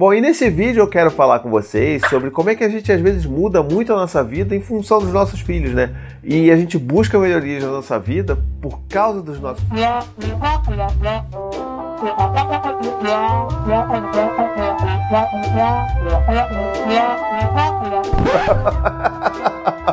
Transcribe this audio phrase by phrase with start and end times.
[0.00, 2.90] Bom, e nesse vídeo eu quero falar com vocês sobre como é que a gente
[2.90, 5.94] às vezes muda muito a nossa vida em função dos nossos filhos, né?
[6.24, 9.82] E a gente busca melhorias na nossa vida por causa dos nossos filhos.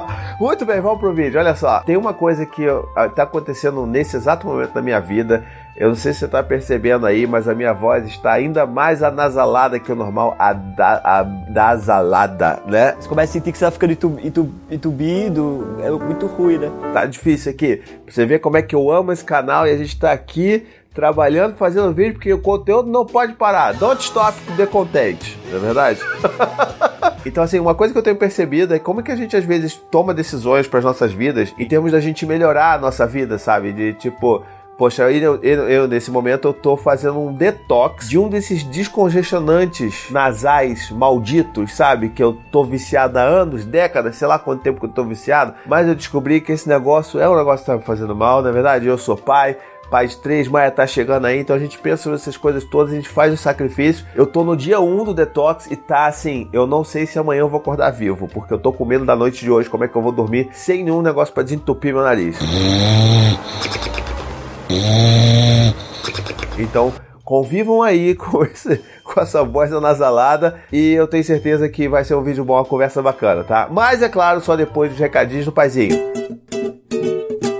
[0.40, 1.40] Muito bem, vamos pro vídeo.
[1.40, 2.62] Olha só, tem uma coisa que
[3.10, 5.44] está acontecendo nesse exato momento da minha vida.
[5.76, 9.02] Eu não sei se você está percebendo aí, mas a minha voz está ainda mais
[9.02, 10.38] anasalada que o normal,
[11.50, 12.96] anasalada, né?
[13.00, 13.94] Você começa a sentir que você está ficando
[14.70, 16.72] entubido, é muito ruim, né?
[16.94, 17.78] Tá difícil aqui.
[17.78, 20.68] Pra você ver como é que eu amo esse canal e a gente está aqui
[20.94, 23.74] trabalhando, fazendo vídeo, porque o conteúdo não pode parar.
[23.74, 26.00] Don't stop the content, não é verdade?
[27.28, 29.76] então, assim, uma coisa que eu tenho percebido é como que a gente às vezes
[29.76, 33.72] toma decisões para as nossas vidas em termos da gente melhorar a nossa vida, sabe?
[33.74, 34.44] De tipo,
[34.78, 40.12] Poxa, eu, eu, eu, nesse momento eu tô fazendo um detox de um desses descongestionantes
[40.12, 42.10] nasais malditos, sabe?
[42.10, 45.56] Que eu tô viciado há anos, décadas, sei lá quanto tempo que eu tô viciado,
[45.66, 48.52] mas eu descobri que esse negócio é um negócio que tá me fazendo mal, na
[48.52, 49.58] verdade, eu sou pai,
[49.90, 52.96] pai de três, Maia tá chegando aí, então a gente pensa nessas coisas todas, a
[52.96, 54.06] gente faz o sacrifício.
[54.16, 57.18] Eu tô no dia 1 um do detox e tá assim, eu não sei se
[57.18, 59.84] amanhã eu vou acordar vivo, porque eu tô com medo da noite de hoje, como
[59.84, 62.38] é que eu vou dormir sem nenhum negócio para desentupir meu nariz.
[66.60, 66.92] Então,
[67.24, 72.16] convivam aí com, esse, com essa voz anasalada e eu tenho certeza que vai ser
[72.16, 73.68] um vídeo bom, uma conversa bacana, tá?
[73.70, 75.98] Mas é claro, só depois dos recadinhos do paizinho.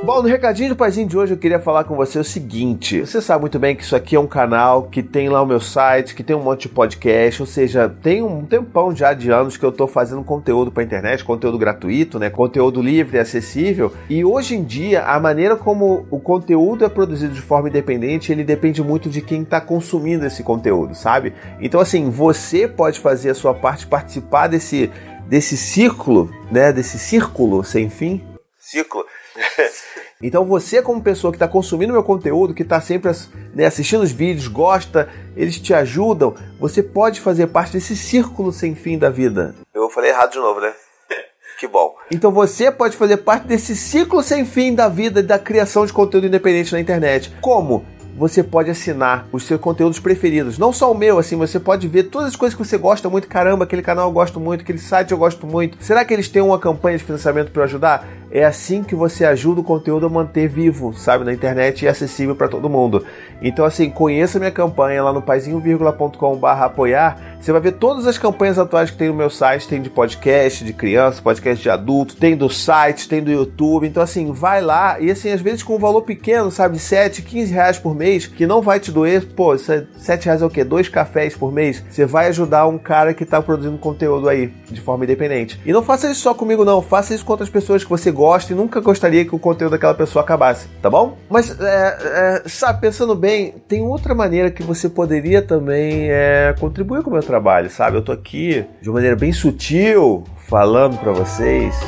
[0.08, 3.20] Bom, no recadinho do paizinho de hoje eu queria falar com você o seguinte: você
[3.20, 6.16] sabe muito bem que isso aqui é um canal que tem lá o meu site,
[6.16, 9.66] que tem um monte de podcast, ou seja, tem um tempão já de anos que
[9.66, 12.30] eu tô fazendo conteúdo pra internet, conteúdo gratuito, né?
[12.30, 13.92] Conteúdo livre e acessível.
[14.10, 18.46] E hoje em dia, a maneira como o conteúdo é produzido de forma independente, ele
[18.46, 21.34] depende muito de quem tá consumindo esse conteúdo, sabe?
[21.60, 24.90] Então, assim, você pode fazer a sua parte, participar desse,
[25.28, 26.72] desse círculo, né?
[26.72, 28.37] Desse círculo sem fim.
[28.68, 29.06] Círculo.
[30.20, 33.12] Então você, como pessoa que está consumindo meu conteúdo, que está sempre
[33.54, 38.74] né, assistindo os vídeos, gosta, eles te ajudam, você pode fazer parte desse círculo sem
[38.74, 39.54] fim da vida.
[39.76, 40.74] Eu falei errado de novo, né?
[41.60, 41.96] Que bom.
[42.12, 46.26] Então você pode fazer parte desse ciclo sem fim da vida da criação de conteúdo
[46.26, 47.32] independente na internet.
[47.40, 47.86] Como?
[48.18, 50.58] você pode assinar os seus conteúdos preferidos.
[50.58, 53.28] Não só o meu, assim, você pode ver todas as coisas que você gosta muito.
[53.28, 55.78] Caramba, aquele canal eu gosto muito, aquele site eu gosto muito.
[55.80, 58.08] Será que eles têm uma campanha de financiamento para ajudar?
[58.32, 62.36] É assim que você ajuda o conteúdo a manter vivo, sabe, na internet e acessível
[62.36, 63.06] para todo mundo.
[63.42, 67.38] Então, assim, conheça minha campanha lá no paizinho.com.br apoiar.
[67.40, 69.68] Você vai ver todas as campanhas atuais que tem no meu site.
[69.68, 73.88] Tem de podcast de criança, podcast de adulto, tem do site, tem do YouTube.
[73.88, 77.54] Então, assim, vai lá e, assim, às vezes com um valor pequeno, sabe, 7, 15
[77.54, 79.26] reais por mês, que não vai te doer.
[79.36, 80.64] Pô, isso é 7 reais é o quê?
[80.64, 81.84] Dois cafés por mês.
[81.90, 85.60] Você vai ajudar um cara que tá produzindo conteúdo aí de forma independente.
[85.66, 86.82] E não faça isso só comigo, não.
[86.82, 89.94] Faça isso com outras pessoas que você gosta e nunca gostaria que o conteúdo daquela
[89.94, 91.16] pessoa acabasse, tá bom?
[91.30, 91.98] Mas, é,
[92.44, 97.14] é, sabe, pensando bem, tem outra maneira que você poderia também é, contribuir com o
[97.14, 97.98] meu trabalho, sabe?
[97.98, 101.76] Eu tô aqui de uma maneira bem sutil, falando para vocês.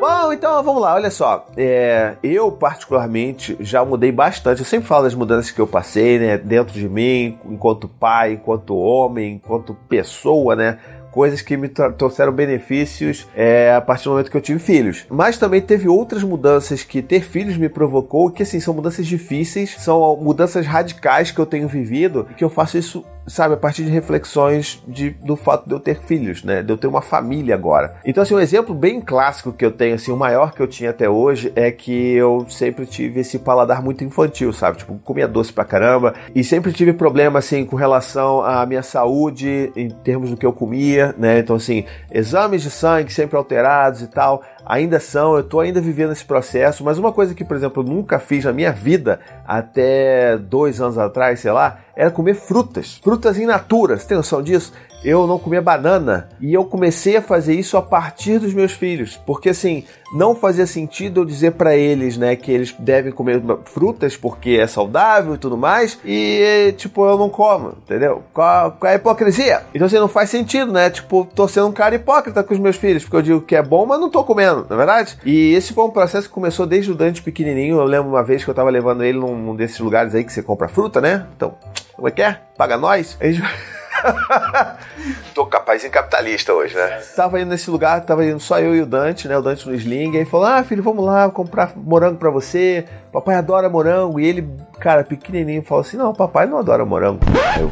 [0.00, 1.46] Bom, então vamos lá, olha só.
[1.56, 4.60] É, eu, particularmente, já mudei bastante.
[4.60, 6.38] Eu sempre falo das mudanças que eu passei, né?
[6.38, 10.78] Dentro de mim, enquanto pai, enquanto homem, enquanto pessoa, né?
[11.16, 15.06] Coisas que me trouxeram benefícios é, a partir do momento que eu tive filhos.
[15.08, 19.76] Mas também teve outras mudanças que ter filhos me provocou, que assim, são mudanças difíceis,
[19.78, 23.84] são mudanças radicais que eu tenho vivido, e que eu faço isso sabe, a partir
[23.84, 26.62] de reflexões de, do fato de eu ter filhos, né?
[26.62, 27.96] De eu ter uma família agora.
[28.04, 30.90] Então, assim, um exemplo bem clássico que eu tenho, assim, o maior que eu tinha
[30.90, 34.78] até hoje é que eu sempre tive esse paladar muito infantil, sabe?
[34.78, 39.72] Tipo, comia doce pra caramba e sempre tive problema, assim, com relação à minha saúde
[39.74, 41.38] em termos do que eu comia, né?
[41.38, 46.12] Então, assim, exames de sangue sempre alterados e tal ainda são, eu tô ainda vivendo
[46.12, 50.36] esse processo, mas uma coisa que, por exemplo, eu nunca fiz na minha vida, até
[50.36, 54.72] dois anos atrás, sei lá, era comer frutas, frutas in natura, você tem noção disso?
[55.04, 56.28] Eu não comia banana.
[56.40, 60.66] E eu comecei a fazer isso a partir dos meus filhos, porque assim, não fazia
[60.66, 65.38] sentido eu dizer para eles, né, que eles devem comer frutas porque é saudável e
[65.38, 68.22] tudo mais, e tipo, eu não como, entendeu?
[68.32, 69.62] Qual, é a hipocrisia?
[69.74, 70.90] Então assim, não faz sentido, né?
[70.90, 73.62] Tipo, tô sendo um cara hipócrita com os meus filhos, porque eu digo que é
[73.62, 75.18] bom, mas não tô comendo, não é verdade?
[75.24, 77.78] E esse foi um processo que começou desde o Dante pequenininho.
[77.78, 80.42] Eu lembro uma vez que eu tava levando ele num desses lugares aí que você
[80.42, 81.26] compra fruta, né?
[81.36, 81.54] Então,
[81.94, 82.40] como é que é?
[82.56, 83.16] Paga nós?
[83.20, 83.42] A gente
[85.34, 87.00] Tô capaz em capitalista hoje, né?
[87.14, 89.36] Tava indo nesse lugar, tava indo só eu e o Dante, né?
[89.36, 90.16] O Dante no Sling.
[90.16, 92.84] Aí falou: Ah, filho, vamos lá comprar morango pra você.
[93.12, 94.18] Papai adora morango.
[94.20, 94.48] E ele,
[94.80, 97.20] cara, pequenininho, falou assim: Não, papai não adora morango.
[97.58, 97.70] Eu,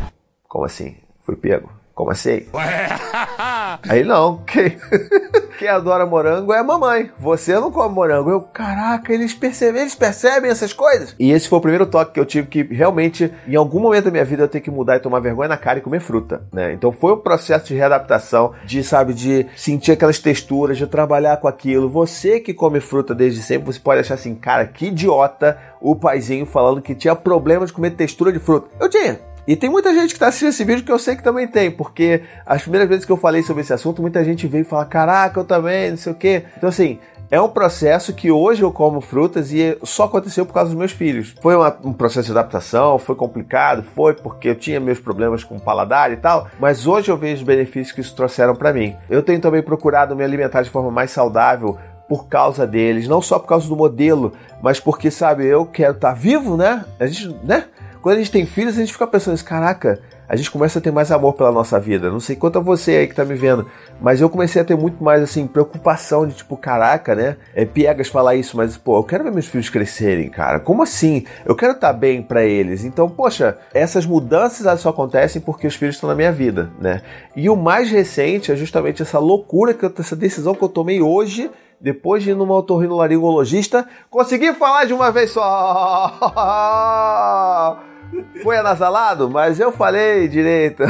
[0.48, 0.96] Como assim?
[1.24, 1.70] Fui pego.
[1.94, 2.46] Como assim?
[3.88, 4.76] Aí não, quem,
[5.58, 7.10] quem adora morango é a mamãe.
[7.18, 8.30] Você não come morango.
[8.30, 11.14] Eu, caraca, eles percebem, eles percebem essas coisas.
[11.18, 14.10] E esse foi o primeiro toque que eu tive que realmente, em algum momento da
[14.10, 16.72] minha vida, eu tenho que mudar e tomar vergonha na cara e comer fruta, né?
[16.72, 21.48] Então foi um processo de readaptação, de, sabe, de sentir aquelas texturas, de trabalhar com
[21.48, 21.88] aquilo.
[21.88, 26.46] Você que come fruta desde sempre, você pode achar assim, cara, que idiota o paizinho
[26.46, 28.68] falando que tinha problema de comer textura de fruta.
[28.80, 29.33] Eu tinha.
[29.46, 31.70] E tem muita gente que está assistindo esse vídeo que eu sei que também tem,
[31.70, 35.40] porque as primeiras vezes que eu falei sobre esse assunto, muita gente veio falar: caraca,
[35.40, 36.44] eu também, não sei o quê.
[36.56, 36.98] Então, assim,
[37.30, 40.92] é um processo que hoje eu como frutas e só aconteceu por causa dos meus
[40.92, 41.34] filhos.
[41.42, 45.58] Foi uma, um processo de adaptação, foi complicado, foi porque eu tinha meus problemas com
[45.58, 48.94] paladar e tal, mas hoje eu vejo os benefícios que isso trouxeram para mim.
[49.10, 51.76] Eu tenho também procurado me alimentar de forma mais saudável
[52.08, 54.32] por causa deles, não só por causa do modelo,
[54.62, 56.84] mas porque, sabe, eu quero estar tá vivo, né?
[57.00, 57.64] A gente, né?
[58.04, 59.98] Quando a gente tem filhos, a gente fica pensando assim, caraca,
[60.28, 62.10] a gente começa a ter mais amor pela nossa vida.
[62.10, 63.66] Não sei quanto a você aí que tá me vendo,
[63.98, 67.38] mas eu comecei a ter muito mais, assim, preocupação de tipo, caraca, né?
[67.54, 70.60] É piegas falar isso, mas, pô, eu quero ver meus filhos crescerem, cara.
[70.60, 71.24] Como assim?
[71.46, 72.84] Eu quero estar tá bem para eles.
[72.84, 77.00] Então, poxa, essas mudanças só acontecem porque os filhos estão na minha vida, né?
[77.34, 81.00] E o mais recente é justamente essa loucura, que eu, essa decisão que eu tomei
[81.00, 81.50] hoje
[81.80, 86.12] depois de ir numa otorrinolaringologista, consegui falar de uma vez só.
[88.42, 90.82] Foi anasalado, mas eu falei direito.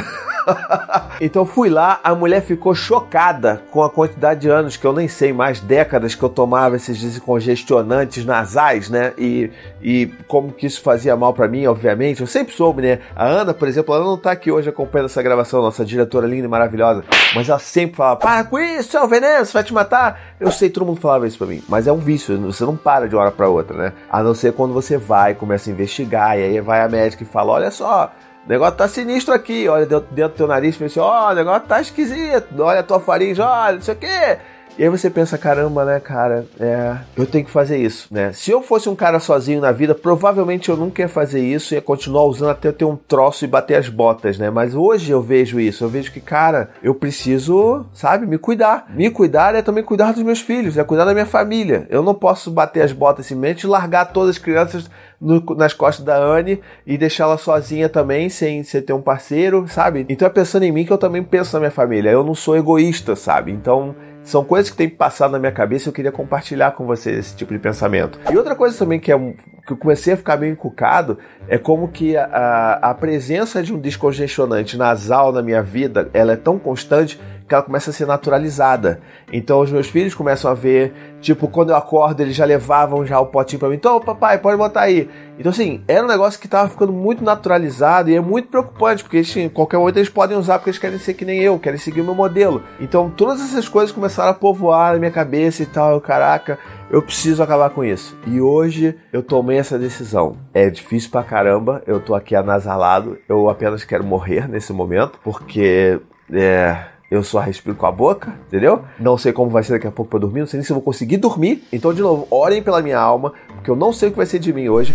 [1.20, 5.08] então fui lá, a mulher ficou chocada com a quantidade de anos que eu nem
[5.08, 9.12] sei mais, décadas que eu tomava esses descongestionantes nasais, né?
[9.18, 9.50] E,
[9.82, 12.20] e como que isso fazia mal para mim, obviamente.
[12.20, 13.00] Eu sempre soube, né?
[13.14, 16.46] A Ana, por exemplo, ela não tá aqui hoje acompanhando essa gravação, nossa diretora linda
[16.46, 17.04] e maravilhosa,
[17.34, 20.34] mas ela sempre falava: para com isso, é o veneno, vai te matar.
[20.40, 23.08] Eu sei, todo mundo falava isso pra mim, mas é um vício, você não para
[23.08, 23.92] de uma hora pra outra, né?
[24.10, 27.26] A não ser quando você vai, começa a investigar, e aí vai a médica e
[27.26, 28.12] fala: olha só
[28.46, 31.34] o negócio tá sinistro aqui, olha dentro, do teu nariz, pensa, assim, ó, oh, o
[31.34, 34.38] negócio tá esquisito, olha a tua faringe, olha, não sei o quê.
[34.76, 38.32] E aí você pensa, caramba, né, cara, é, eu tenho que fazer isso, né?
[38.32, 41.80] Se eu fosse um cara sozinho na vida, provavelmente eu nunca ia fazer isso, ia
[41.80, 44.50] continuar usando até eu ter um troço e bater as botas, né?
[44.50, 48.86] Mas hoje eu vejo isso, eu vejo que, cara, eu preciso, sabe, me cuidar.
[48.90, 51.86] Me cuidar é também cuidar dos meus filhos, é cuidar da minha família.
[51.88, 54.90] Eu não posso bater as botas simplesmente e largar todas as crianças
[55.20, 60.04] no, nas costas da Anne e deixá-la sozinha também, sem, sem ter um parceiro, sabe?
[60.08, 62.10] Então é pensando em mim que eu também penso na minha família.
[62.10, 63.52] Eu não sou egoísta, sabe?
[63.52, 63.94] Então
[64.24, 67.36] são coisas que têm passado na minha cabeça e eu queria compartilhar com você esse
[67.36, 68.18] tipo de pensamento.
[68.30, 71.88] E outra coisa também que, é, que eu comecei a ficar meio encucado é como
[71.88, 77.20] que a, a presença de um descongestionante nasal na minha vida ela é tão constante
[77.48, 79.00] que ela começa a ser naturalizada.
[79.32, 83.20] Então os meus filhos começam a ver, tipo, quando eu acordo, eles já levavam já
[83.20, 83.76] o potinho para mim.
[83.76, 85.08] Então, papai, pode botar aí.
[85.38, 89.22] Então, assim, era um negócio que tava ficando muito naturalizado e é muito preocupante, porque
[89.40, 92.00] em qualquer momento eles podem usar porque eles querem ser que nem eu, querem seguir
[92.00, 92.62] o meu modelo.
[92.80, 95.92] Então, todas essas coisas começaram a povoar na minha cabeça e tal.
[95.92, 96.58] Eu, caraca,
[96.90, 98.16] eu preciso acabar com isso.
[98.26, 100.36] E hoje eu tomei essa decisão.
[100.52, 106.00] É difícil pra caramba, eu tô aqui anasalado, eu apenas quero morrer nesse momento, porque
[106.32, 106.76] é,
[107.10, 108.82] eu só respiro com a boca, entendeu?
[108.98, 110.74] Não sei como vai ser daqui a pouco pra dormir, não sei nem se eu
[110.74, 111.62] vou conseguir dormir.
[111.72, 114.38] Então, de novo, orem pela minha alma, porque eu não sei o que vai ser
[114.38, 114.94] de mim hoje.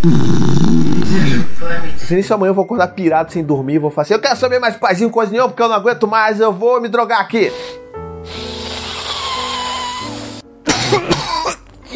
[1.97, 4.35] Sei nem se amanhã eu vou acordar pirado sem dormir, vou falar assim, eu quero
[4.35, 7.51] saber mais paizinho, coisa nenhuma, porque eu não aguento mais, eu vou me drogar aqui.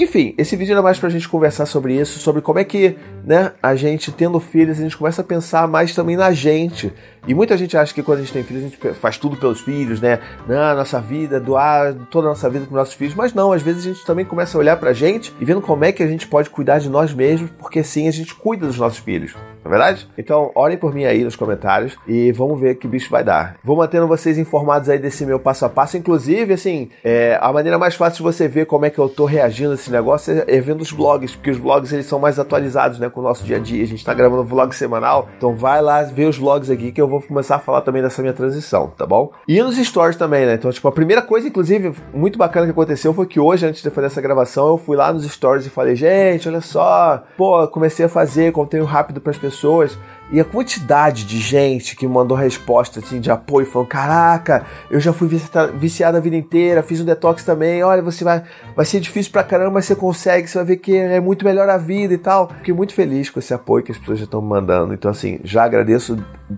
[0.03, 3.53] Enfim, esse vídeo era mais pra gente conversar sobre isso, sobre como é que, né,
[3.63, 6.91] a gente tendo filhos, a gente começa a pensar mais também na gente.
[7.25, 9.61] E muita gente acha que quando a gente tem filhos, a gente faz tudo pelos
[9.61, 10.19] filhos, né?
[10.45, 13.15] Na nossa vida, doar toda a nossa vida para nossos filhos.
[13.15, 15.85] Mas não, às vezes a gente também começa a olhar pra gente e vendo como
[15.85, 18.77] é que a gente pode cuidar de nós mesmos, porque assim a gente cuida dos
[18.77, 19.33] nossos filhos.
[19.63, 20.09] Não é verdade?
[20.17, 23.55] Então, orem por mim aí nos comentários e vamos ver que bicho vai dar.
[23.63, 25.95] Vou mantendo vocês informados aí desse meu passo a passo.
[25.95, 29.23] Inclusive, assim, é, a maneira mais fácil de você ver como é que eu tô
[29.23, 32.39] reagindo a esse negócio é, é vendo os vlogs, porque os vlogs eles são mais
[32.39, 33.83] atualizados, né, com o nosso dia a dia.
[33.83, 37.07] A gente tá gravando vlog semanal, então vai lá ver os vlogs aqui que eu
[37.07, 39.31] vou começar a falar também dessa minha transição, tá bom?
[39.47, 40.55] E nos stories também, né?
[40.55, 43.89] Então, tipo, a primeira coisa, inclusive, muito bacana que aconteceu foi que hoje, antes de
[43.89, 48.05] fazer essa gravação, eu fui lá nos stories e falei, gente, olha só, pô, comecei
[48.05, 49.97] a fazer conteúdo rápido para as pessoas.
[50.33, 55.13] E a quantidade de gente que mandou resposta assim, de apoio, falando: Caraca, eu já
[55.13, 55.29] fui
[55.75, 57.83] viciado a vida inteira, fiz um detox também.
[57.83, 58.41] Olha, você vai,
[58.75, 61.69] vai ser difícil pra caramba, mas você consegue, você vai ver que é muito melhor
[61.69, 62.49] a vida e tal.
[62.57, 64.91] Fiquei muito feliz com esse apoio que as pessoas já estão mandando.
[64.95, 66.17] Então, assim, já agradeço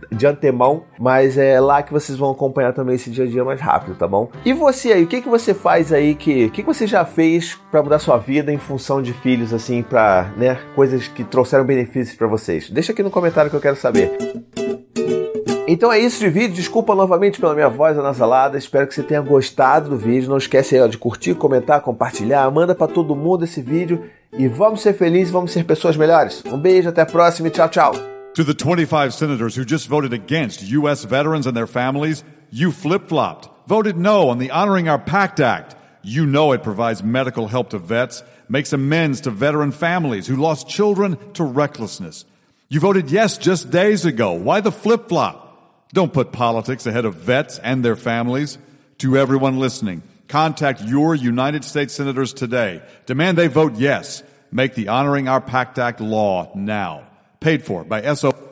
[0.09, 3.59] de antemão, mas é lá que vocês vão acompanhar também esse dia a dia mais
[3.59, 4.29] rápido, tá bom?
[4.45, 6.45] E você aí, o que, que você faz aí que.
[6.45, 9.83] O que, que você já fez para mudar sua vida em função de filhos, assim,
[9.83, 12.69] pra, né, coisas que trouxeram benefícios para vocês?
[12.69, 14.11] Deixa aqui no comentário que eu quero saber.
[15.67, 16.55] Então é isso de vídeo.
[16.55, 18.57] Desculpa novamente pela minha voz anasalada.
[18.57, 20.29] Espero que você tenha gostado do vídeo.
[20.29, 22.49] Não esquece aí ó, de curtir, comentar, compartilhar.
[22.51, 24.03] Manda para todo mundo esse vídeo.
[24.37, 26.43] E vamos ser felizes, vamos ser pessoas melhores.
[26.45, 27.93] Um beijo, até a próxima e tchau, tchau.
[28.35, 31.05] To the 25 senators who just voted against U.S.
[31.05, 35.75] veterans and their families, you flip flopped, voted no on the Honoring Our Pact Act.
[36.03, 40.67] You know it provides medical help to vets, makes amends to veteran families who lost
[40.67, 42.25] children to recklessness.
[42.67, 44.33] You voted yes just days ago.
[44.33, 45.91] Why the flip flop?
[45.93, 48.57] Don't put politics ahead of vets and their families.
[48.99, 52.81] To everyone listening, contact your United States senators today.
[53.05, 54.23] Demand they vote yes.
[54.51, 57.07] Make the Honoring Our Pact Act law now.
[57.39, 58.44] Paid for by SO.